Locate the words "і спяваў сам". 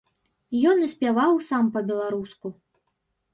0.85-1.69